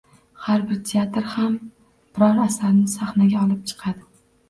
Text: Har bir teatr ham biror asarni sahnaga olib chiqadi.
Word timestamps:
Har 0.45 0.63
bir 0.71 0.79
teatr 0.91 1.27
ham 1.35 1.53
biror 2.17 2.43
asarni 2.49 2.85
sahnaga 2.97 3.47
olib 3.49 3.65
chiqadi. 3.73 4.13